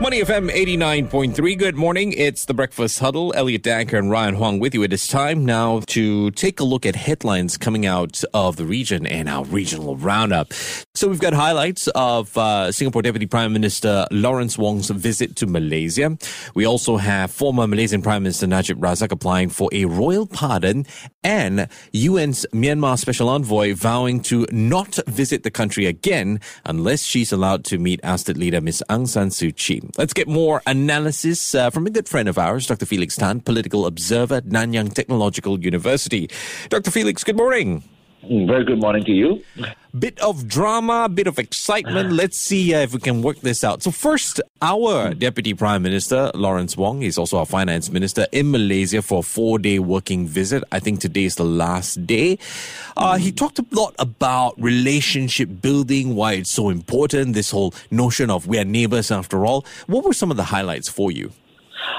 Money 0.00 0.22
FM 0.22 0.50
89.3. 0.50 1.56
Good 1.56 1.76
morning. 1.76 2.12
It's 2.14 2.46
the 2.46 2.52
Breakfast 2.52 2.98
Huddle. 2.98 3.32
Elliot 3.36 3.62
Danker 3.62 3.96
and 3.96 4.10
Ryan 4.10 4.34
Huang 4.34 4.58
with 4.58 4.74
you. 4.74 4.82
It 4.82 4.92
is 4.92 5.06
time 5.06 5.44
now 5.46 5.82
to 5.86 6.32
take 6.32 6.58
a 6.58 6.64
look 6.64 6.84
at 6.84 6.96
headlines 6.96 7.56
coming 7.56 7.86
out 7.86 8.24
of 8.34 8.56
the 8.56 8.64
region 8.64 9.06
and 9.06 9.28
our 9.28 9.44
regional 9.44 9.96
roundup. 9.96 10.52
So 10.96 11.06
we've 11.06 11.20
got 11.20 11.32
highlights 11.32 11.86
of 11.94 12.36
uh, 12.36 12.72
Singapore 12.72 13.02
Deputy 13.02 13.26
Prime 13.26 13.52
Minister 13.52 14.04
Lawrence 14.10 14.58
Wong's 14.58 14.90
visit 14.90 15.36
to 15.36 15.46
Malaysia. 15.46 16.18
We 16.56 16.66
also 16.66 16.96
have 16.96 17.30
former 17.30 17.68
Malaysian 17.68 18.02
Prime 18.02 18.24
Minister 18.24 18.48
Najib 18.48 18.80
Razak 18.80 19.12
applying 19.12 19.48
for 19.48 19.68
a 19.72 19.84
royal 19.84 20.26
pardon 20.26 20.86
and 21.22 21.68
UN's 21.94 22.44
Myanmar 22.52 22.98
Special 22.98 23.28
Envoy 23.28 23.74
vowing 23.76 24.20
to 24.22 24.44
not 24.50 24.98
visit 25.06 25.44
the 25.44 25.52
country 25.52 25.86
again 25.86 26.40
unless 26.64 27.04
she's 27.04 27.30
allowed 27.30 27.64
to 27.66 27.78
meet 27.78 28.00
ousted 28.02 28.36
leader 28.36 28.60
Ms. 28.60 28.82
Aung 28.90 29.06
San 29.06 29.28
Suu 29.28 29.54
Kyi. 29.54 29.83
Let's 29.96 30.12
get 30.12 30.28
more 30.28 30.62
analysis 30.66 31.54
uh, 31.54 31.70
from 31.70 31.86
a 31.86 31.90
good 31.90 32.08
friend 32.08 32.28
of 32.28 32.38
ours, 32.38 32.66
Dr. 32.66 32.86
Felix 32.86 33.16
Tan, 33.16 33.40
political 33.40 33.86
observer 33.86 34.36
at 34.36 34.46
Nanyang 34.46 34.92
Technological 34.92 35.60
University. 35.60 36.28
Dr. 36.68 36.90
Felix, 36.90 37.24
good 37.24 37.36
morning. 37.36 37.82
Mm, 38.24 38.46
very 38.46 38.64
good 38.64 38.80
morning 38.80 39.04
to 39.04 39.12
you. 39.12 39.42
Bit 39.96 40.18
of 40.18 40.48
drama, 40.48 41.08
bit 41.08 41.28
of 41.28 41.38
excitement. 41.38 42.10
Let's 42.10 42.36
see 42.36 42.74
uh, 42.74 42.80
if 42.80 42.92
we 42.92 42.98
can 42.98 43.22
work 43.22 43.38
this 43.40 43.62
out. 43.62 43.80
So, 43.84 43.92
first, 43.92 44.40
our 44.60 45.14
Deputy 45.14 45.54
Prime 45.54 45.82
Minister, 45.82 46.32
Lawrence 46.34 46.76
Wong, 46.76 47.00
he's 47.00 47.16
also 47.16 47.38
our 47.38 47.46
Finance 47.46 47.90
Minister 47.90 48.26
in 48.32 48.50
Malaysia 48.50 49.02
for 49.02 49.20
a 49.20 49.22
four 49.22 49.60
day 49.60 49.78
working 49.78 50.26
visit. 50.26 50.64
I 50.72 50.80
think 50.80 50.98
today 50.98 51.24
is 51.24 51.36
the 51.36 51.44
last 51.44 52.06
day. 52.08 52.38
Uh, 52.96 53.18
he 53.18 53.30
talked 53.30 53.60
a 53.60 53.66
lot 53.70 53.94
about 54.00 54.60
relationship 54.60 55.62
building, 55.62 56.16
why 56.16 56.32
it's 56.32 56.50
so 56.50 56.70
important, 56.70 57.34
this 57.34 57.52
whole 57.52 57.72
notion 57.92 58.30
of 58.30 58.48
we 58.48 58.58
are 58.58 58.64
neighbors 58.64 59.12
after 59.12 59.46
all. 59.46 59.64
What 59.86 60.04
were 60.04 60.12
some 60.12 60.32
of 60.32 60.36
the 60.36 60.44
highlights 60.44 60.88
for 60.88 61.12
you? 61.12 61.30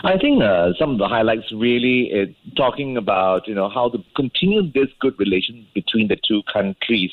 I 0.03 0.17
think 0.17 0.43
uh, 0.43 0.73
some 0.77 0.91
of 0.91 0.97
the 0.97 1.07
highlights 1.07 1.51
really 1.53 2.03
is 2.11 2.35
talking 2.55 2.97
about 2.97 3.47
you 3.47 3.55
know 3.55 3.69
how 3.69 3.89
to 3.89 3.99
continue 4.15 4.61
this 4.71 4.87
good 4.99 5.17
relation 5.19 5.65
between 5.73 6.07
the 6.07 6.17
two 6.27 6.41
countries. 6.51 7.11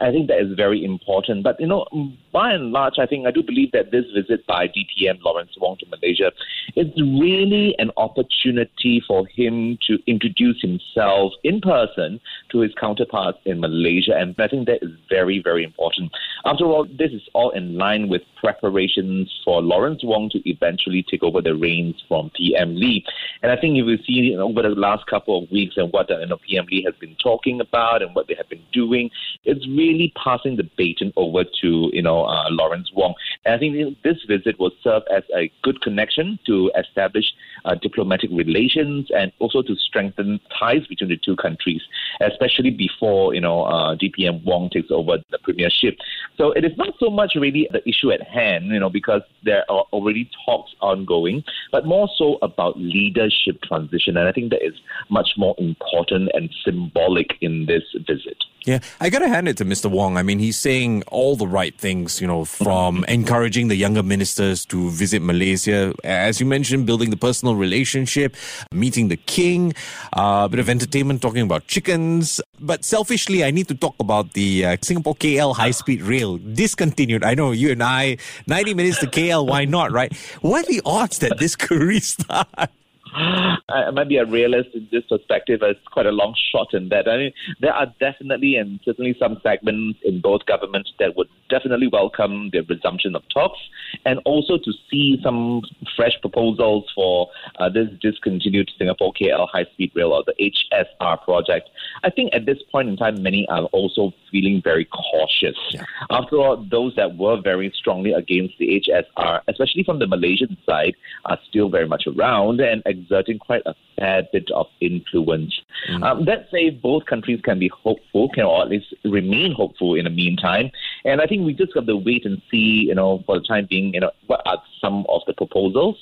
I 0.00 0.10
think 0.10 0.28
that 0.28 0.40
is 0.40 0.56
very 0.56 0.84
important. 0.84 1.42
But 1.42 1.60
you 1.60 1.66
know, 1.66 1.86
by 2.32 2.52
and 2.52 2.72
large, 2.72 2.98
I 2.98 3.06
think 3.06 3.26
I 3.26 3.30
do 3.30 3.42
believe 3.42 3.72
that 3.72 3.90
this 3.90 4.04
visit 4.14 4.46
by 4.46 4.68
DPM 4.68 5.22
Lawrence 5.22 5.52
Wong 5.60 5.76
to 5.78 5.86
Malaysia 5.86 6.32
is 6.76 6.88
really 6.96 7.74
an 7.78 7.90
opportunity 7.96 9.02
for 9.06 9.26
him 9.26 9.78
to 9.86 9.98
introduce 10.06 10.60
himself 10.60 11.32
in 11.42 11.60
person 11.60 12.20
to 12.50 12.60
his 12.60 12.72
counterparts 12.80 13.38
in 13.44 13.60
Malaysia, 13.60 14.16
and 14.16 14.34
I 14.38 14.48
think 14.48 14.66
that 14.66 14.82
is 14.82 14.90
very 15.10 15.42
very 15.42 15.64
important. 15.64 16.12
After 16.44 16.64
all, 16.64 16.84
this 16.84 17.12
is 17.12 17.22
all 17.34 17.50
in 17.50 17.76
line 17.76 18.08
with 18.08 18.22
preparations 18.36 19.32
for 19.44 19.62
Lawrence 19.62 20.02
Wong 20.04 20.30
to 20.30 20.48
eventually 20.48 21.04
take 21.10 21.22
over 21.22 21.40
the 21.40 21.54
reins 21.54 22.02
from 22.14 22.30
PM 22.36 22.76
Lee. 22.76 23.04
And 23.42 23.50
I 23.50 23.56
think 23.56 23.76
you 23.76 23.84
will 23.84 23.98
see 24.06 24.12
you 24.12 24.36
know, 24.36 24.48
over 24.48 24.62
the 24.62 24.68
last 24.68 25.04
couple 25.06 25.42
of 25.42 25.50
weeks 25.50 25.74
and 25.76 25.92
what 25.92 26.08
you 26.08 26.26
know, 26.26 26.38
PM 26.48 26.66
Lee 26.70 26.84
has 26.84 26.94
been 27.00 27.16
talking 27.20 27.60
about 27.60 28.02
and 28.02 28.14
what 28.14 28.28
they 28.28 28.36
have 28.36 28.48
been 28.48 28.62
doing, 28.72 29.10
it's 29.42 29.66
really 29.66 30.12
passing 30.22 30.56
the 30.56 30.68
baton 30.78 31.12
over 31.16 31.42
to 31.62 31.90
you 31.92 32.02
know 32.02 32.24
uh, 32.24 32.44
Lawrence 32.50 32.92
Wong. 32.94 33.14
And 33.44 33.54
I 33.54 33.58
think 33.58 33.74
this 34.04 34.18
visit 34.28 34.60
will 34.60 34.70
serve 34.82 35.02
as 35.12 35.24
a 35.36 35.50
good 35.62 35.80
connection 35.80 36.38
to 36.46 36.70
establish 36.78 37.26
uh, 37.64 37.74
diplomatic 37.74 38.30
relations 38.32 39.08
and 39.16 39.32
also 39.40 39.60
to 39.62 39.74
strengthen 39.74 40.38
ties 40.56 40.86
between 40.86 41.10
the 41.10 41.16
two 41.16 41.34
countries, 41.34 41.82
especially 42.20 42.70
before 42.70 43.34
you 43.34 43.40
know 43.40 43.64
uh, 43.64 43.96
DPM 43.96 44.44
Wong 44.44 44.70
takes 44.70 44.92
over 44.92 45.18
the 45.32 45.38
premiership. 45.38 45.98
So 46.36 46.52
it 46.52 46.64
is 46.64 46.76
not 46.76 46.94
so 47.00 47.10
much 47.10 47.32
really 47.34 47.68
the 47.72 47.86
issue 47.88 48.12
at 48.12 48.22
hand, 48.22 48.66
you 48.66 48.78
know, 48.78 48.90
because 48.90 49.22
there 49.42 49.64
are 49.68 49.84
already 49.92 50.30
talks 50.46 50.72
ongoing, 50.80 51.42
but 51.72 51.86
more 51.86 52.03
so 52.16 52.38
about 52.42 52.78
leadership 52.78 53.62
transition. 53.62 54.16
And 54.16 54.28
I 54.28 54.32
think 54.32 54.50
that 54.50 54.64
is 54.64 54.74
much 55.10 55.30
more 55.36 55.54
important 55.58 56.30
and 56.34 56.50
symbolic 56.64 57.34
in 57.40 57.66
this 57.66 57.82
visit. 58.06 58.33
Yeah, 58.64 58.78
I 58.98 59.10
got 59.10 59.18
to 59.18 59.28
hand 59.28 59.46
it 59.46 59.58
to 59.58 59.64
Mr. 59.66 59.90
Wong. 59.90 60.16
I 60.16 60.22
mean, 60.22 60.38
he's 60.38 60.56
saying 60.56 61.02
all 61.08 61.36
the 61.36 61.46
right 61.46 61.76
things, 61.76 62.18
you 62.18 62.26
know, 62.26 62.46
from 62.46 63.04
encouraging 63.08 63.68
the 63.68 63.76
younger 63.76 64.02
ministers 64.02 64.64
to 64.66 64.88
visit 64.88 65.20
Malaysia, 65.20 65.92
as 66.02 66.40
you 66.40 66.46
mentioned, 66.46 66.86
building 66.86 67.10
the 67.10 67.16
personal 67.18 67.56
relationship, 67.56 68.34
meeting 68.72 69.08
the 69.08 69.18
king, 69.18 69.74
uh, 70.16 70.44
a 70.46 70.48
bit 70.48 70.60
of 70.60 70.70
entertainment, 70.70 71.20
talking 71.20 71.42
about 71.42 71.66
chickens. 71.66 72.40
But 72.58 72.86
selfishly, 72.86 73.44
I 73.44 73.50
need 73.50 73.68
to 73.68 73.74
talk 73.74 73.96
about 74.00 74.32
the 74.32 74.64
uh, 74.64 74.76
Singapore 74.80 75.14
KL 75.16 75.54
high 75.54 75.72
speed 75.72 76.00
rail 76.00 76.38
discontinued. 76.38 77.22
I 77.22 77.34
know 77.34 77.52
you 77.52 77.70
and 77.70 77.82
I, 77.82 78.16
90 78.46 78.72
minutes 78.72 78.98
to 79.00 79.06
KL, 79.06 79.46
why 79.46 79.66
not, 79.66 79.92
right? 79.92 80.16
What 80.40 80.64
are 80.64 80.72
the 80.72 80.80
odds 80.86 81.18
that 81.18 81.36
this 81.36 81.54
could 81.54 81.82
restart? 81.82 82.48
I 83.14 83.90
might 83.92 84.08
be 84.08 84.16
a 84.16 84.24
realist 84.24 84.70
in 84.74 84.88
this 84.90 85.04
perspective. 85.08 85.60
It's 85.62 85.80
quite 85.92 86.06
a 86.06 86.12
long 86.12 86.34
shot 86.52 86.74
in 86.74 86.88
that. 86.88 87.08
I 87.08 87.16
mean, 87.16 87.32
there 87.60 87.72
are 87.72 87.86
definitely 88.00 88.56
and 88.56 88.80
certainly 88.84 89.14
some 89.18 89.38
segments 89.42 90.00
in 90.04 90.20
both 90.20 90.46
governments 90.46 90.92
that 90.98 91.16
would 91.16 91.28
definitely 91.48 91.88
welcome 91.88 92.50
the 92.52 92.62
resumption 92.62 93.14
of 93.14 93.22
talks 93.32 93.58
and 94.04 94.20
also 94.24 94.58
to 94.58 94.72
see 94.90 95.20
some 95.22 95.62
fresh 95.96 96.14
proposals 96.20 96.90
for 96.94 97.28
uh, 97.58 97.68
this 97.68 97.88
discontinued 98.00 98.70
Singapore 98.76 99.12
KL 99.12 99.48
high 99.48 99.64
speed 99.72 99.92
rail 99.94 100.12
or 100.12 100.24
the 100.26 100.34
HSR 100.72 101.22
project. 101.22 101.70
I 102.02 102.10
think 102.10 102.34
at 102.34 102.46
this 102.46 102.58
point 102.72 102.88
in 102.88 102.96
time, 102.96 103.22
many 103.22 103.46
are 103.48 103.64
also 103.66 104.12
feeling 104.30 104.60
very 104.62 104.86
cautious. 104.86 105.56
Yeah. 105.70 105.84
After 106.10 106.36
all, 106.36 106.56
those 106.68 106.94
that 106.96 107.16
were 107.16 107.40
very 107.40 107.72
strongly 107.76 108.12
against 108.12 108.58
the 108.58 108.82
HSR, 108.88 109.40
especially 109.46 109.84
from 109.84 110.00
the 110.00 110.06
Malaysian 110.06 110.56
side, 110.66 110.94
are 111.26 111.38
still 111.48 111.68
very 111.68 111.86
much 111.86 112.04
around 112.06 112.60
and 112.60 112.82
exerting 113.04 113.38
quite 113.38 113.62
a 113.66 113.74
fair 113.96 114.22
bit 114.32 114.50
of 114.50 114.66
influence. 114.80 115.60
Mm. 115.90 116.02
Um, 116.02 116.24
let's 116.24 116.50
say 116.50 116.70
both 116.70 117.06
countries 117.06 117.40
can 117.42 117.58
be 117.58 117.68
hopeful, 117.68 118.28
can 118.30 118.44
or 118.44 118.62
at 118.62 118.68
least 118.68 118.94
remain 119.04 119.52
hopeful 119.52 119.94
in 119.94 120.04
the 120.04 120.10
meantime. 120.10 120.70
And 121.04 121.20
I 121.20 121.26
think 121.26 121.44
we 121.44 121.54
just 121.54 121.72
have 121.74 121.86
to 121.86 121.96
wait 121.96 122.24
and 122.24 122.40
see, 122.50 122.86
you 122.88 122.94
know, 122.94 123.22
for 123.26 123.38
the 123.38 123.44
time 123.44 123.66
being, 123.68 123.94
you 123.94 124.00
know, 124.00 124.10
what 124.26 124.42
are 124.46 124.62
some 124.80 125.04
of 125.08 125.22
the 125.26 125.34
proposals. 125.34 125.96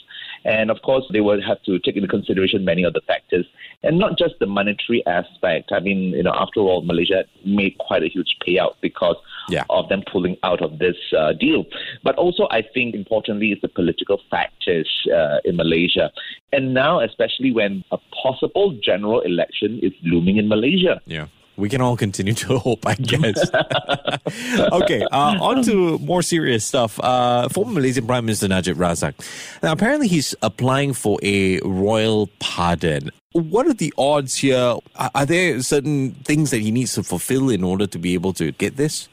And 0.45 0.71
of 0.71 0.83
course, 0.83 1.05
they 1.13 1.21
will 1.21 1.41
have 1.43 1.63
to 1.65 1.79
take 1.79 1.97
into 1.97 2.09
consideration 2.09 2.65
many 2.65 2.83
of 2.83 2.95
the 2.95 3.01
factors, 3.07 3.47
and 3.83 3.99
not 3.99 4.19
just 4.19 4.35
the 4.41 4.47
monetary 4.47 5.07
aspect. 5.07 5.71
I 5.73 5.79
mean, 5.79 6.11
you 6.11 6.23
know, 6.25 6.35
after 6.35 6.61
all, 6.61 6.83
Malaysia 6.83 7.25
made 7.45 7.79
quite 7.79 8.03
a 8.03 8.09
huge 8.09 8.37
payout 8.45 8.75
because 8.81 9.17
yeah. 9.49 9.65
of 9.71 9.89
them 9.89 10.03
pulling 10.11 10.37
out 10.43 10.63
of 10.63 10.79
this 10.79 10.97
uh, 11.17 11.33
deal. 11.33 11.65
But 12.03 12.17
also, 12.17 12.49
I 12.51 12.63
think 12.63 12.95
importantly 12.95 13.53
is 13.53 13.61
the 13.61 13.69
political 13.69 14.21
factors 14.31 14.91
uh, 15.15 15.39
in 15.45 15.57
Malaysia. 15.57 16.11
And 16.53 16.75
now, 16.75 17.01
especially 17.01 17.53
when 17.53 17.85
a 17.91 17.99
possible 18.23 18.79
general 18.83 19.21
election 19.21 19.81
is 19.83 19.93
looming 20.03 20.37
in 20.37 20.49
Malaysia. 20.49 21.01
Yeah 21.07 21.27
we 21.57 21.69
can 21.69 21.81
all 21.81 21.97
continue 21.97 22.35
to 22.35 22.59
hope, 22.67 22.87
I 22.87 22.95
guess. 22.95 23.51
okay, 24.73 25.03
uh, 25.03 25.37
on 25.41 25.63
to 25.65 25.99
more 25.99 26.23
serious 26.23 26.65
stuff. 26.65 26.99
Uh, 27.01 27.49
former 27.49 27.73
Malaysian 27.73 28.07
Prime 28.07 28.25
Minister 28.25 28.49
Najib 28.49 28.77
Razak. 28.77 29.15
Now, 29.63 29.73
apparently, 29.73 30.09
he's 30.09 30.35
applying 30.43 30.93
for 30.93 31.19
a 31.23 31.61
royal 31.61 32.29
pardon. 32.41 33.11
What 33.33 33.67
are 33.67 33.75
the 33.75 33.93
odds 33.97 34.37
here? 34.37 34.77
Are 34.97 35.27
there 35.27 35.61
certain 35.63 36.13
things 36.25 36.51
that 36.51 36.59
he 36.59 36.71
needs 36.71 36.95
to 36.95 37.03
fulfill 37.03 37.49
in 37.49 37.65
order 37.65 37.87
to 37.87 37.99
be 37.99 38.15
able 38.15 38.33
to 38.35 38.53
get 38.53 38.77
this? 38.77 39.09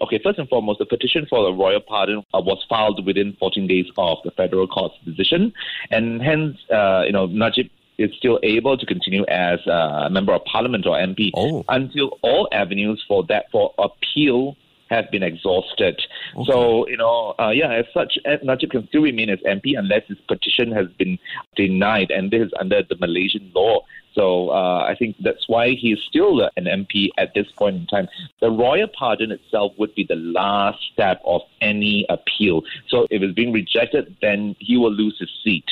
Okay, 0.00 0.20
first 0.22 0.38
and 0.38 0.48
foremost, 0.48 0.78
the 0.78 0.86
petition 0.86 1.26
for 1.28 1.48
a 1.48 1.52
royal 1.52 1.80
pardon 1.80 2.18
uh, 2.34 2.40
was 2.40 2.64
filed 2.68 3.04
within 3.06 3.36
14 3.38 3.66
days 3.66 3.86
of 3.96 4.18
the 4.24 4.30
federal 4.32 4.66
court's 4.66 4.96
decision, 5.04 5.52
and 5.90 6.22
hence, 6.22 6.56
uh, 6.72 7.02
you 7.06 7.12
know, 7.12 7.26
Najib 7.26 7.70
is 7.98 8.10
still 8.16 8.40
able 8.42 8.76
to 8.76 8.86
continue 8.86 9.24
as 9.26 9.64
a 9.66 10.08
member 10.10 10.32
of 10.32 10.44
parliament 10.44 10.86
or 10.86 10.96
MP 10.96 11.30
oh. 11.34 11.64
until 11.68 12.18
all 12.22 12.48
avenues 12.52 13.02
for 13.06 13.24
that 13.28 13.46
for 13.52 13.74
appeal 13.78 14.56
have 14.92 15.10
been 15.10 15.22
exhausted. 15.22 16.00
Okay. 16.36 16.52
So, 16.52 16.86
you 16.88 16.96
know, 16.96 17.34
uh, 17.38 17.50
yeah, 17.50 17.72
as 17.72 17.86
such, 17.94 18.18
Najib 18.42 18.70
can 18.70 18.86
still 18.88 19.02
remain 19.02 19.30
as 19.30 19.38
MP 19.40 19.76
unless 19.76 20.02
his 20.06 20.18
petition 20.28 20.70
has 20.72 20.86
been 20.98 21.18
denied, 21.56 22.10
and 22.10 22.30
this 22.30 22.42
is 22.42 22.52
under 22.60 22.82
the 22.88 22.96
Malaysian 22.96 23.50
law. 23.54 23.80
So 24.14 24.50
uh, 24.50 24.84
I 24.84 24.94
think 24.98 25.16
that's 25.20 25.48
why 25.48 25.70
he 25.70 25.92
is 25.92 26.00
still 26.08 26.42
an 26.56 26.64
MP 26.64 27.08
at 27.16 27.32
this 27.34 27.46
point 27.56 27.76
in 27.76 27.86
time. 27.86 28.08
The 28.40 28.50
royal 28.50 28.88
pardon 28.88 29.30
itself 29.30 29.72
would 29.78 29.94
be 29.94 30.04
the 30.06 30.16
last 30.16 30.78
step 30.92 31.20
of 31.24 31.40
any 31.60 32.06
appeal. 32.08 32.62
So 32.88 33.06
if 33.10 33.22
it's 33.22 33.34
being 33.34 33.52
rejected, 33.52 34.16
then 34.20 34.54
he 34.58 34.76
will 34.76 34.92
lose 34.92 35.16
his 35.18 35.30
seat. 35.42 35.64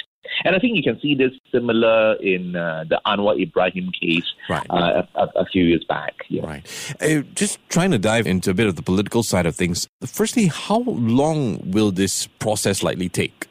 And 0.45 0.55
I 0.55 0.59
think 0.59 0.77
you 0.77 0.83
can 0.83 1.01
see 1.01 1.15
this 1.15 1.33
similar 1.53 2.15
in 2.17 2.57
uh, 2.57 2.85
the 2.89 3.01
Anwar 3.07 3.41
Ibrahim 3.41 3.91
case 3.93 4.25
right. 4.49 4.67
uh, 4.71 5.03
a, 5.15 5.29
a, 5.37 5.47
few 5.47 5.65
years 5.65 5.85
back. 5.85 6.15
Yeah. 6.29 6.47
Right. 6.47 6.95
Uh, 7.01 7.23
just 7.35 7.59
trying 7.69 7.91
to 7.91 7.99
dive 7.99 8.27
into 8.27 8.51
a 8.51 8.55
bit 8.55 8.67
of 8.67 8.77
the 8.77 8.83
political 8.83 9.23
side 9.23 9.47
of 9.47 9.57
things. 9.57 9.89
Firstly, 10.07 10.47
how 10.47 10.81
long 10.81 11.71
will 11.71 11.91
this 11.91 12.27
process 12.39 12.83
likely 12.83 13.09
take? 13.09 13.49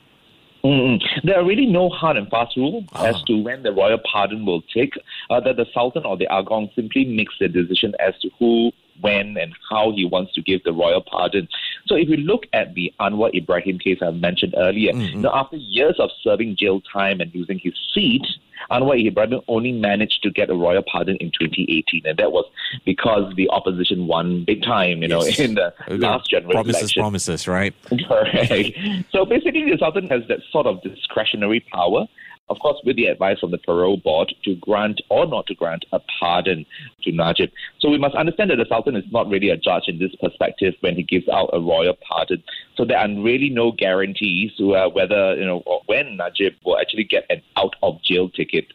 Mm-hmm. 0.63 1.27
There 1.27 1.39
are 1.39 1.45
really 1.45 1.65
no 1.65 1.89
hard 1.89 2.17
and 2.17 2.29
fast 2.29 2.57
rule 2.57 2.83
ah. 2.93 3.05
as 3.05 3.21
to 3.23 3.41
when 3.41 3.63
the 3.63 3.71
royal 3.71 3.99
pardon 4.11 4.45
will 4.45 4.61
take. 4.73 4.93
Uh, 5.29 5.39
that 5.41 5.55
the 5.55 5.65
Sultan 5.73 6.05
or 6.05 6.17
the 6.17 6.25
Agong 6.25 6.69
simply 6.75 7.05
makes 7.05 7.33
the 7.39 7.47
decision 7.47 7.93
as 7.99 8.13
to 8.21 8.29
who 8.39 8.71
when 9.01 9.37
and 9.37 9.53
how 9.69 9.91
he 9.91 10.05
wants 10.05 10.33
to 10.33 10.41
give 10.41 10.63
the 10.63 10.73
royal 10.73 11.01
pardon. 11.01 11.47
So 11.87 11.95
if 11.95 12.09
you 12.09 12.17
look 12.17 12.43
at 12.53 12.73
the 12.73 12.93
Anwar 12.99 13.35
Ibrahim 13.35 13.79
case 13.79 13.99
I 14.01 14.11
mentioned 14.11 14.55
earlier, 14.57 14.93
mm-hmm. 14.93 15.01
you 15.01 15.21
know, 15.21 15.31
after 15.33 15.57
years 15.57 15.95
of 15.99 16.09
serving 16.23 16.57
jail 16.57 16.81
time 16.81 17.21
and 17.21 17.33
losing 17.33 17.59
his 17.59 17.73
seat, 17.93 18.25
Anwar 18.71 19.03
Ibrahim 19.05 19.41
only 19.47 19.71
managed 19.71 20.21
to 20.23 20.29
get 20.29 20.49
a 20.49 20.53
royal 20.53 20.83
pardon 20.83 21.15
in 21.17 21.31
2018, 21.31 22.03
and 22.05 22.17
that 22.17 22.31
was 22.31 22.45
because 22.85 23.33
the 23.35 23.49
opposition 23.49 24.07
won 24.07 24.43
big 24.45 24.63
time, 24.63 25.01
you 25.01 25.07
know, 25.07 25.23
yes. 25.23 25.39
in 25.39 25.55
the 25.55 25.73
last 25.89 26.29
general 26.29 26.51
promises, 26.51 26.81
election. 26.81 27.01
Promises, 27.01 27.47
right? 27.47 27.73
Correct. 28.07 28.77
so 29.11 29.25
basically, 29.25 29.69
the 29.69 29.77
Sultan 29.79 30.07
has 30.09 30.21
that 30.27 30.39
sort 30.51 30.67
of 30.67 30.81
discretionary 30.83 31.61
power 31.71 32.05
of 32.49 32.59
course, 32.59 32.77
with 32.83 32.95
the 32.95 33.05
advice 33.05 33.39
from 33.39 33.51
the 33.51 33.57
parole 33.57 33.97
board 33.97 34.33
to 34.43 34.55
grant 34.55 35.01
or 35.09 35.25
not 35.25 35.45
to 35.47 35.55
grant 35.55 35.85
a 35.91 35.99
pardon 36.19 36.65
to 37.03 37.11
Najib. 37.11 37.51
So 37.79 37.89
we 37.89 37.97
must 37.97 38.15
understand 38.15 38.49
that 38.51 38.57
the 38.57 38.65
Sultan 38.67 38.95
is 38.95 39.03
not 39.11 39.29
really 39.29 39.49
a 39.49 39.57
judge 39.57 39.83
in 39.87 39.99
this 39.99 40.15
perspective 40.15 40.73
when 40.81 40.95
he 40.95 41.03
gives 41.03 41.27
out 41.29 41.49
a 41.53 41.59
royal 41.59 41.97
pardon. 42.07 42.43
So 42.75 42.85
there 42.85 42.97
are 42.97 43.07
really 43.07 43.49
no 43.49 43.71
guarantees 43.71 44.51
whether, 44.59 45.35
you 45.35 45.45
know, 45.45 45.61
or 45.65 45.81
when 45.85 46.17
Najib 46.17 46.53
will 46.65 46.79
actually 46.79 47.03
get 47.03 47.25
an 47.29 47.41
out 47.57 47.75
of 47.83 48.01
jail 48.03 48.29
ticket 48.29 48.65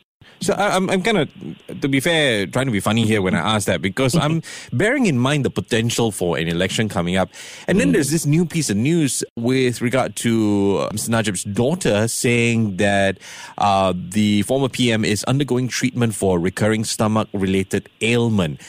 so 0.40 0.54
I'm, 0.54 0.90
I'm 0.90 1.02
kind 1.02 1.18
of, 1.18 1.80
to 1.80 1.88
be 1.88 2.00
fair, 2.00 2.46
trying 2.46 2.66
to 2.66 2.72
be 2.72 2.80
funny 2.80 3.04
here 3.04 3.22
when 3.22 3.34
I 3.34 3.56
ask 3.56 3.66
that 3.66 3.80
because 3.80 4.14
I'm 4.14 4.42
bearing 4.72 5.06
in 5.06 5.18
mind 5.18 5.44
the 5.44 5.50
potential 5.50 6.10
for 6.10 6.36
an 6.38 6.48
election 6.48 6.88
coming 6.88 7.16
up. 7.16 7.30
And 7.66 7.80
then 7.80 7.92
there's 7.92 8.10
this 8.10 8.26
new 8.26 8.44
piece 8.44 8.70
of 8.70 8.76
news 8.76 9.24
with 9.36 9.80
regard 9.80 10.16
to 10.16 10.78
uh, 10.80 10.90
Mr. 10.90 11.10
Najib's 11.10 11.44
daughter 11.44 12.08
saying 12.08 12.76
that 12.76 13.18
uh, 13.58 13.92
the 13.96 14.42
former 14.42 14.68
PM 14.68 15.04
is 15.04 15.24
undergoing 15.24 15.68
treatment 15.68 16.14
for 16.14 16.38
recurring 16.38 16.84
stomach 16.84 17.28
related 17.32 17.88
ailment. 18.00 18.60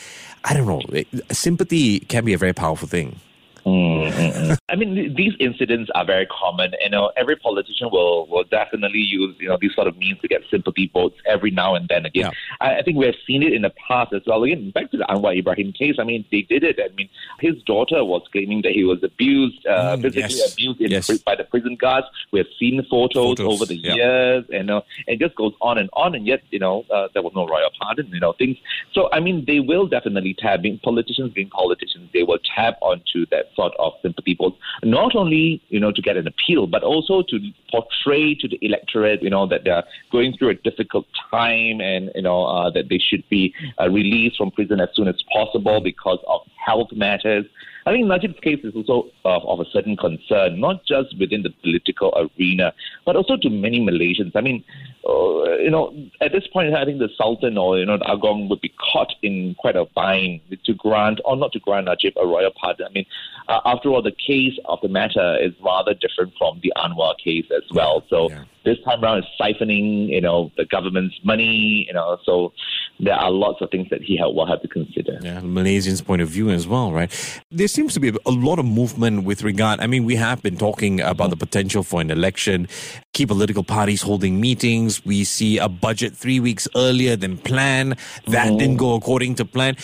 I 0.43 0.53
don't 0.53 0.67
know. 0.67 1.03
Sympathy 1.31 1.99
can 2.01 2.23
be 2.23 2.33
a 2.33 2.37
very 2.37 2.53
powerful 2.53 2.87
thing. 2.87 3.19
Mm-hmm. 3.65 4.53
I 4.67 4.75
mean, 4.75 5.13
these 5.15 5.33
incidents 5.39 5.91
are 5.93 6.03
very 6.03 6.25
common. 6.25 6.73
You 6.81 6.89
know, 6.89 7.11
every 7.15 7.35
politician 7.35 7.89
will 7.91 8.25
will 8.25 8.45
definitely 8.45 8.99
use 8.99 9.35
you 9.39 9.47
know 9.47 9.57
these 9.61 9.75
sort 9.75 9.87
of 9.87 9.95
means 9.97 10.19
to 10.21 10.27
get 10.27 10.41
sympathy 10.49 10.89
votes 10.91 11.17
every 11.27 11.51
now 11.51 11.75
and 11.75 11.87
then 11.87 12.05
again. 12.05 12.31
Yeah. 12.31 12.57
I, 12.61 12.79
I, 12.79 12.81
think 12.81 12.97
we 12.97 13.05
have 13.05 13.15
seen 13.27 13.43
it 13.43 13.53
in 13.53 13.61
the 13.61 13.71
past 13.87 14.11
as 14.13 14.23
well. 14.25 14.43
Again, 14.43 14.71
back 14.71 14.89
to 14.91 14.97
the 14.97 15.03
Anwar 15.03 15.37
Ibrahim 15.37 15.71
case. 15.71 15.97
I 15.99 16.03
mean, 16.03 16.25
they 16.31 16.41
did 16.41 16.63
it. 16.63 16.79
I 16.83 16.93
mean, 16.95 17.09
his 17.39 17.61
daughter 17.63 18.03
was 18.03 18.23
claiming 18.31 18.63
that 18.63 18.71
he 18.71 18.83
was 18.83 19.03
abused, 19.03 19.63
uh, 19.67 19.97
mm, 19.97 20.01
physically 20.01 20.35
yes. 20.35 20.53
abused 20.53 20.81
in, 20.81 20.89
yes. 20.89 21.15
by 21.19 21.35
the 21.35 21.43
prison 21.43 21.75
guards. 21.75 22.07
We 22.31 22.39
have 22.39 22.47
seen 22.59 22.83
photos, 22.89 23.37
photos 23.37 23.53
over 23.53 23.65
the 23.67 23.77
yeah. 23.77 23.93
years, 23.93 24.45
and 24.51 24.71
uh, 24.71 24.81
it 25.05 25.19
just 25.19 25.35
goes 25.35 25.53
on 25.61 25.77
and 25.77 25.91
on. 25.93 26.15
And 26.15 26.25
yet, 26.25 26.41
you 26.49 26.57
know, 26.57 26.85
uh, 26.91 27.09
there 27.13 27.21
was 27.21 27.33
no 27.35 27.45
royal 27.45 27.69
pardon. 27.79 28.07
You 28.07 28.19
know, 28.19 28.33
things. 28.33 28.57
So 28.93 29.09
I 29.13 29.19
mean, 29.19 29.45
they 29.45 29.59
will 29.59 29.85
definitely 29.85 30.33
tap. 30.33 30.63
Being 30.63 30.79
politicians, 30.79 31.33
being 31.33 31.51
politicians, 31.51 32.09
they 32.13 32.23
will 32.23 32.39
tap 32.55 32.79
onto 32.81 33.27
that 33.27 33.51
sort 33.55 33.73
of 33.77 33.93
sympathy 34.01 34.35
polls, 34.35 34.54
not 34.83 35.15
only 35.15 35.61
you 35.69 35.79
know 35.79 35.91
to 35.91 36.01
get 36.01 36.17
an 36.17 36.27
appeal, 36.27 36.67
but 36.67 36.83
also 36.83 37.21
to 37.29 37.39
portray 37.71 38.35
to 38.35 38.47
the 38.47 38.59
electorate, 38.61 39.21
you 39.21 39.29
know, 39.29 39.47
that 39.47 39.63
they're 39.63 39.83
going 40.11 40.35
through 40.37 40.49
a 40.49 40.55
difficult 40.55 41.05
time 41.31 41.81
and 41.81 42.11
you 42.15 42.21
know 42.21 42.45
uh, 42.45 42.69
that 42.71 42.89
they 42.89 42.97
should 42.97 43.23
be 43.29 43.53
uh, 43.79 43.89
released 43.89 44.37
from 44.37 44.51
prison 44.51 44.79
as 44.79 44.89
soon 44.95 45.07
as 45.07 45.15
possible 45.31 45.81
because 45.81 46.19
of 46.27 46.41
health 46.65 46.89
matters. 46.93 47.45
I 47.87 47.91
think 47.91 48.07
Najib's 48.07 48.39
case 48.39 48.61
is 48.63 48.73
also 48.75 49.11
uh, 49.25 49.37
of 49.45 49.59
a 49.59 49.65
certain 49.71 49.95
concern, 49.95 50.59
not 50.59 50.83
just 50.87 51.15
within 51.19 51.43
the 51.43 51.51
political 51.61 52.11
arena, 52.17 52.73
but 53.05 53.15
also 53.15 53.37
to 53.37 53.49
many 53.49 53.79
Malaysians. 53.79 54.31
I 54.33 54.41
mean, 54.41 54.63
uh, 55.07 55.57
you 55.57 55.69
know, 55.69 55.93
at 56.19 56.31
this 56.31 56.47
point, 56.47 56.73
I 56.73 56.83
think 56.83 56.97
the 56.97 57.09
Sultan 57.15 57.59
or, 57.59 57.77
you 57.77 57.85
know, 57.85 57.99
the 57.99 58.05
Agong 58.05 58.49
would 58.49 58.61
be 58.61 58.73
caught 58.91 59.13
in 59.21 59.55
quite 59.59 59.75
a 59.75 59.85
bind 59.93 60.41
to 60.65 60.73
grant 60.73 61.21
or 61.25 61.37
not 61.37 61.51
to 61.51 61.59
grant 61.59 61.85
Najib 61.85 62.13
a 62.17 62.25
royal 62.25 62.51
pardon. 62.59 62.87
I 62.87 62.89
mean, 62.91 63.05
uh, 63.47 63.61
after 63.65 63.89
all, 63.89 64.01
the 64.01 64.11
case 64.11 64.57
of 64.65 64.79
the 64.81 64.89
matter 64.89 65.37
is 65.41 65.53
rather 65.63 65.93
different 65.93 66.33
from 66.37 66.59
the 66.63 66.73
Anwar 66.77 67.15
case 67.23 67.45
as 67.55 67.63
well. 67.71 68.03
So 68.09 68.29
yeah. 68.29 68.43
This 68.65 68.77
time 68.83 69.03
around, 69.03 69.19
is 69.19 69.25
siphoning, 69.39 70.09
you 70.09 70.21
know, 70.21 70.51
the 70.57 70.65
government's 70.65 71.15
money, 71.23 71.85
you 71.87 71.93
know, 71.93 72.17
so 72.25 72.51
there 72.99 73.13
are 73.13 73.31
lots 73.31 73.61
of 73.61 73.69
things 73.71 73.87
that 73.89 74.01
he 74.01 74.19
will 74.21 74.45
have 74.45 74.61
to 74.61 74.67
consider. 74.67 75.19
Yeah, 75.21 75.41
Malaysians' 75.41 76.03
point 76.03 76.21
of 76.21 76.29
view 76.29 76.49
as 76.49 76.67
well, 76.67 76.91
right? 76.91 77.11
There 77.51 77.67
seems 77.67 77.93
to 77.93 77.99
be 77.99 78.09
a 78.25 78.31
lot 78.31 78.59
of 78.59 78.65
movement 78.65 79.23
with 79.25 79.43
regard. 79.43 79.79
I 79.79 79.87
mean, 79.87 80.05
we 80.05 80.15
have 80.15 80.41
been 80.41 80.57
talking 80.57 81.01
about 81.01 81.29
the 81.29 81.37
potential 81.37 81.83
for 81.83 82.01
an 82.01 82.09
election, 82.09 82.67
key 83.13 83.25
political 83.25 83.63
parties 83.63 84.01
holding 84.01 84.39
meetings. 84.39 85.05
We 85.05 85.23
see 85.23 85.57
a 85.57 85.67
budget 85.67 86.15
three 86.15 86.39
weeks 86.39 86.67
earlier 86.75 87.15
than 87.15 87.37
planned. 87.37 87.97
That 88.27 88.47
mm-hmm. 88.47 88.57
didn't 88.57 88.77
go 88.77 88.95
according 88.95 89.35
to 89.35 89.45
plan. 89.45 89.75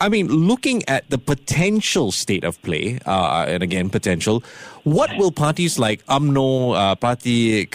I 0.00 0.08
mean, 0.08 0.28
looking 0.28 0.88
at 0.88 1.10
the 1.10 1.18
potential 1.18 2.12
state 2.12 2.44
of 2.44 2.62
play, 2.62 3.00
uh, 3.04 3.46
and 3.48 3.64
again, 3.64 3.90
potential, 3.90 4.44
what 4.84 5.10
will 5.18 5.32
parties 5.32 5.76
like 5.76 6.06
UMNO, 6.06 6.76
uh, 6.76 6.94
Parti 6.94 7.66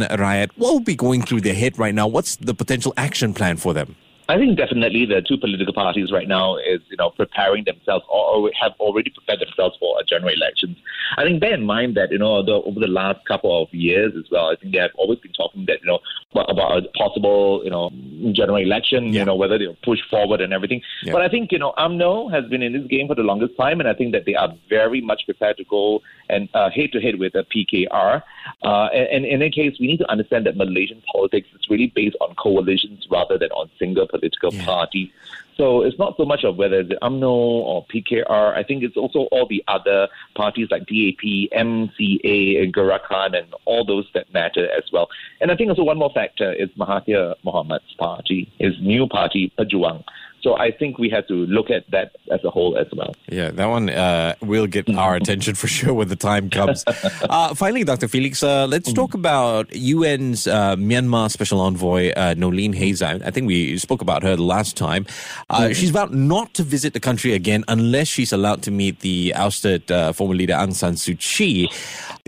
Rakyat, 0.00 0.50
what 0.56 0.72
will 0.72 0.80
be 0.80 0.96
going 0.96 1.22
through 1.22 1.42
their 1.42 1.54
head 1.54 1.78
right 1.78 1.94
now? 1.94 2.06
What's 2.06 2.36
the 2.36 2.54
potential 2.54 2.92
action 2.96 3.34
plan 3.34 3.56
for 3.56 3.72
them? 3.72 3.96
I 4.28 4.36
think 4.38 4.58
definitely 4.58 5.06
the 5.06 5.22
two 5.22 5.36
political 5.36 5.72
parties 5.72 6.10
right 6.10 6.26
now 6.26 6.56
is 6.56 6.80
you 6.90 6.96
know 6.96 7.10
preparing 7.10 7.64
themselves 7.64 8.04
or 8.08 8.50
have 8.60 8.72
already 8.80 9.10
prepared 9.10 9.40
themselves 9.40 9.76
for 9.78 9.98
a 10.00 10.04
general 10.04 10.32
elections. 10.32 10.76
I 11.16 11.22
think 11.22 11.40
bear 11.40 11.54
in 11.54 11.64
mind 11.64 11.96
that 11.96 12.10
you 12.10 12.18
know 12.18 12.42
the, 12.42 12.54
over 12.54 12.80
the 12.80 12.88
last 12.88 13.24
couple 13.26 13.62
of 13.62 13.72
years 13.72 14.14
as 14.18 14.24
well, 14.30 14.48
I 14.48 14.56
think 14.56 14.72
they 14.72 14.80
have 14.80 14.90
always 14.96 15.20
been 15.20 15.32
talking 15.32 15.64
that 15.66 15.80
you 15.80 15.86
know 15.86 16.00
about 16.34 16.84
a 16.84 16.88
possible 16.98 17.60
you 17.62 17.70
know 17.70 17.90
general 18.32 18.56
election, 18.56 19.12
yeah. 19.12 19.20
you 19.20 19.26
know 19.26 19.36
whether 19.36 19.58
they'll 19.58 19.76
push 19.84 20.00
forward 20.10 20.40
and 20.40 20.52
everything. 20.52 20.82
Yeah. 21.04 21.12
But 21.12 21.22
I 21.22 21.28
think 21.28 21.52
you 21.52 21.58
know 21.60 21.72
UMNO 21.78 22.32
has 22.32 22.44
been 22.46 22.62
in 22.62 22.72
this 22.72 22.86
game 22.88 23.06
for 23.06 23.14
the 23.14 23.22
longest 23.22 23.56
time, 23.56 23.78
and 23.78 23.88
I 23.88 23.94
think 23.94 24.12
that 24.12 24.24
they 24.26 24.34
are 24.34 24.52
very 24.68 25.00
much 25.00 25.22
prepared 25.24 25.56
to 25.58 25.64
go 25.64 26.02
and 26.28 26.48
head 26.52 26.90
to 26.92 27.00
head 27.00 27.20
with 27.20 27.34
the 27.34 27.44
PKR. 27.54 28.22
Uh, 28.62 28.86
and, 28.92 29.08
and 29.08 29.24
in 29.26 29.42
any 29.42 29.50
case, 29.50 29.76
we 29.80 29.86
need 29.86 29.98
to 29.98 30.10
understand 30.10 30.46
that 30.46 30.56
Malaysian 30.56 31.02
politics 31.12 31.48
is 31.54 31.60
really 31.68 31.92
based 31.94 32.16
on 32.20 32.34
coalitions 32.36 33.06
rather 33.10 33.38
than 33.38 33.50
on 33.50 33.70
single 33.78 34.06
political 34.06 34.52
yeah. 34.52 34.64
parties. 34.64 35.10
So 35.56 35.82
it's 35.82 35.98
not 35.98 36.16
so 36.18 36.24
much 36.26 36.44
of 36.44 36.56
whether 36.56 36.80
it's 36.80 36.90
UMNO 37.02 37.30
or 37.30 37.86
PKR. 37.86 38.54
I 38.54 38.62
think 38.62 38.82
it's 38.82 38.96
also 38.96 39.20
all 39.32 39.46
the 39.46 39.64
other 39.68 40.08
parties 40.34 40.68
like 40.70 40.82
DAP, 40.82 41.50
MCA, 41.52 42.62
and 42.62 42.74
Gerakan, 42.74 43.38
and 43.38 43.54
all 43.64 43.84
those 43.84 44.06
that 44.12 44.32
matter 44.34 44.68
as 44.76 44.84
well. 44.92 45.08
And 45.40 45.50
I 45.50 45.56
think 45.56 45.70
also 45.70 45.82
one 45.82 45.98
more 45.98 46.10
factor 46.12 46.52
is 46.52 46.68
Mahathir 46.78 47.34
Mohamad's 47.42 47.94
party, 47.98 48.52
his 48.58 48.74
new 48.80 49.06
party, 49.06 49.50
Pejuang. 49.58 50.04
So 50.46 50.56
I 50.56 50.70
think 50.70 50.96
we 50.96 51.10
have 51.10 51.26
to 51.26 51.34
look 51.34 51.70
at 51.72 51.90
that 51.90 52.14
as 52.30 52.44
a 52.44 52.50
whole 52.50 52.78
as 52.78 52.86
well. 52.92 53.16
Yeah, 53.28 53.50
that 53.50 53.66
one 53.66 53.90
uh, 53.90 54.36
will 54.42 54.68
get 54.68 54.88
our 54.94 55.16
attention 55.20 55.56
for 55.56 55.66
sure 55.66 55.92
when 55.92 56.06
the 56.06 56.14
time 56.14 56.50
comes. 56.50 56.84
uh, 57.28 57.52
finally, 57.56 57.82
Dr. 57.82 58.06
Felix, 58.06 58.44
uh, 58.44 58.64
let's 58.68 58.92
talk 58.92 59.14
about 59.14 59.66
UN's 59.74 60.46
uh, 60.46 60.76
Myanmar 60.76 61.32
Special 61.32 61.60
Envoy, 61.60 62.12
uh, 62.12 62.34
Noeleen 62.36 62.76
Heyzer. 62.76 63.20
I 63.26 63.32
think 63.32 63.48
we 63.48 63.76
spoke 63.76 64.02
about 64.02 64.22
her 64.22 64.36
the 64.36 64.44
last 64.44 64.76
time. 64.76 65.04
Uh, 65.50 65.62
mm-hmm. 65.62 65.72
She's 65.72 65.90
vowed 65.90 66.14
not 66.14 66.54
to 66.54 66.62
visit 66.62 66.92
the 66.92 67.00
country 67.00 67.32
again 67.32 67.64
unless 67.66 68.06
she's 68.06 68.32
allowed 68.32 68.62
to 68.62 68.70
meet 68.70 69.00
the 69.00 69.34
ousted 69.34 69.82
former 70.14 70.36
leader 70.36 70.54
Aung 70.54 70.74
San 70.74 70.92
Suu 70.92 71.18
Kyi. 71.18 71.68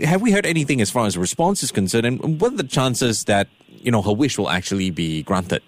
Have 0.05 0.21
we 0.21 0.33
heard 0.33 0.45
anything 0.45 0.81
as 0.81 0.91
far 0.91 1.05
as 1.05 1.13
the 1.13 1.21
response 1.21 1.63
is 1.63 1.71
concerned? 1.71 2.05
And 2.05 2.41
what 2.41 2.51
are 2.51 2.57
the 2.57 2.63
chances 2.63 3.23
that 3.31 3.47
you 3.81 3.91
know 3.93 4.01
her 4.01 4.11
wish 4.11 4.37
will 4.37 4.49
actually 4.49 4.89
be 4.89 5.23
granted? 5.23 5.63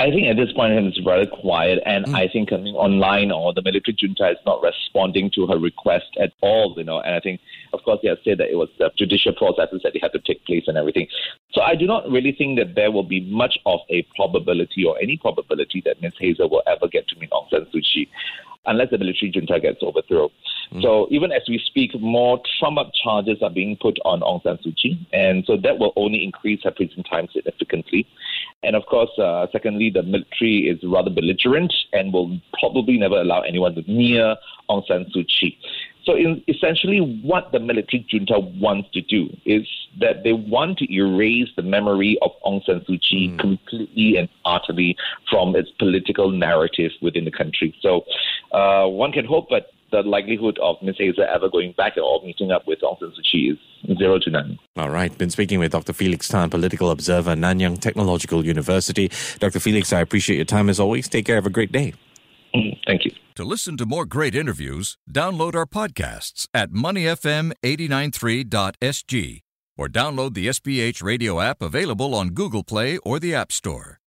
I 0.00 0.10
think 0.10 0.28
at 0.28 0.36
this 0.36 0.52
point 0.52 0.72
it's 0.74 1.04
rather 1.04 1.26
quiet, 1.26 1.80
and 1.84 2.06
mm. 2.06 2.14
I 2.14 2.28
think 2.28 2.52
Min 2.52 2.74
Aung 2.74 3.02
Hlaing 3.02 3.34
or 3.34 3.52
the 3.52 3.62
military 3.62 3.96
junta 3.98 4.30
is 4.30 4.38
not 4.46 4.62
responding 4.62 5.28
to 5.34 5.46
her 5.48 5.58
request 5.58 6.06
at 6.20 6.32
all. 6.40 6.74
You 6.76 6.84
know, 6.84 7.00
and 7.00 7.16
I 7.16 7.20
think, 7.20 7.40
of 7.72 7.82
course, 7.82 7.98
they 8.02 8.08
have 8.08 8.18
said 8.22 8.38
that 8.38 8.48
it 8.48 8.54
was 8.54 8.68
the 8.78 8.90
judicial 8.96 9.32
processes 9.34 9.80
that 9.82 9.94
they 9.94 9.98
had 10.00 10.12
to 10.12 10.20
take 10.20 10.44
place 10.44 10.64
and 10.68 10.78
everything. 10.78 11.08
So 11.52 11.62
I 11.62 11.74
do 11.74 11.86
not 11.86 12.08
really 12.08 12.32
think 12.32 12.58
that 12.60 12.76
there 12.76 12.92
will 12.92 13.02
be 13.02 13.20
much 13.28 13.58
of 13.66 13.80
a 13.90 14.06
probability 14.14 14.84
or 14.84 14.96
any 15.00 15.16
probability 15.16 15.82
that 15.84 16.00
Ms. 16.00 16.12
Heyzer 16.22 16.48
will 16.48 16.62
ever 16.68 16.86
get 16.86 17.08
to 17.08 17.18
meet 17.18 17.30
Aung 17.30 17.50
San 17.50 17.66
Suu 17.74 17.82
Kyi 17.82 18.08
unless 18.66 18.90
the 18.90 18.98
military 18.98 19.32
junta 19.32 19.58
gets 19.58 19.82
overthrown. 19.82 20.28
Mm. 20.72 20.82
So 20.82 21.08
even 21.10 21.32
as 21.32 21.42
we 21.48 21.58
speak, 21.64 21.98
more 21.98 22.40
Trump-up 22.60 22.90
charges 23.02 23.38
are 23.42 23.50
being 23.50 23.76
put 23.80 23.98
on 24.04 24.20
Aung 24.20 24.42
San 24.42 24.58
Suu 24.58 24.74
Kyi, 24.76 25.08
and 25.12 25.44
so 25.46 25.56
that 25.56 25.78
will 25.78 25.92
only 25.96 26.22
increase 26.22 26.60
her 26.64 26.70
prison 26.70 27.02
time 27.02 27.28
significantly. 27.32 28.06
And 28.64 28.74
of 28.74 28.86
course, 28.86 29.10
uh, 29.18 29.46
secondly, 29.52 29.90
the 29.92 30.02
military 30.02 30.68
is 30.68 30.78
rather 30.82 31.10
belligerent 31.10 31.72
and 31.92 32.12
will 32.12 32.38
probably 32.58 32.98
never 32.98 33.20
allow 33.20 33.42
anyone 33.42 33.74
to 33.76 33.82
near 33.90 34.36
Aung 34.68 34.84
San 34.86 35.06
Suu 35.14 35.24
Kyi. 35.28 35.56
So, 36.04 36.16
in, 36.16 36.42
essentially, 36.48 37.20
what 37.22 37.52
the 37.52 37.60
military 37.60 38.04
junta 38.08 38.40
wants 38.40 38.88
to 38.94 39.02
do 39.02 39.28
is 39.44 39.66
that 40.00 40.24
they 40.24 40.32
want 40.32 40.78
to 40.78 40.92
erase 40.92 41.48
the 41.54 41.62
memory 41.62 42.18
of 42.22 42.30
Aung 42.44 42.64
San 42.64 42.80
Suu 42.80 42.98
Kyi 43.00 43.28
mm. 43.28 43.38
completely 43.38 44.16
and 44.16 44.28
utterly 44.44 44.96
from 45.30 45.54
its 45.54 45.70
political 45.78 46.30
narrative 46.32 46.90
within 47.00 47.24
the 47.24 47.30
country. 47.30 47.76
So, 47.80 48.04
uh, 48.52 48.88
one 48.88 49.12
can 49.12 49.24
hope, 49.24 49.48
but 49.48 49.70
the 49.90 50.02
likelihood 50.02 50.58
of 50.62 50.76
Ms. 50.82 50.96
Heyzer 51.00 51.26
ever 51.26 51.48
going 51.48 51.74
back 51.76 51.96
or 51.96 52.22
meeting 52.24 52.50
up 52.50 52.66
with 52.66 52.80
Aung 52.80 52.98
San 52.98 53.10
Suu 53.10 53.22
Kyi 53.30 53.58
is 53.84 53.98
zero 53.98 54.18
to 54.18 54.30
none. 54.30 54.58
All 54.76 54.90
right. 54.90 55.16
Been 55.16 55.30
speaking 55.30 55.58
with 55.58 55.72
Dr. 55.72 55.92
Felix 55.92 56.28
Tan, 56.28 56.50
political 56.50 56.90
observer, 56.90 57.34
Nanyang 57.34 57.80
Technological 57.80 58.44
University. 58.44 59.10
Dr. 59.38 59.60
Felix, 59.60 59.92
I 59.92 60.00
appreciate 60.00 60.36
your 60.36 60.44
time 60.44 60.68
as 60.68 60.80
always. 60.80 61.08
Take 61.08 61.26
care. 61.26 61.36
Have 61.36 61.46
a 61.46 61.50
great 61.50 61.72
day. 61.72 61.94
Mm, 62.54 62.78
thank 62.86 63.04
you. 63.04 63.12
To 63.36 63.44
listen 63.44 63.76
to 63.76 63.86
more 63.86 64.04
great 64.04 64.34
interviews, 64.34 64.98
download 65.10 65.54
our 65.54 65.66
podcasts 65.66 66.48
at 66.52 66.70
moneyfm893.sg 66.70 69.40
or 69.76 69.86
download 69.86 70.34
the 70.34 70.48
SPH 70.48 71.02
radio 71.02 71.40
app 71.40 71.62
available 71.62 72.14
on 72.14 72.30
Google 72.30 72.64
Play 72.64 72.98
or 72.98 73.20
the 73.20 73.34
App 73.34 73.52
Store. 73.52 74.00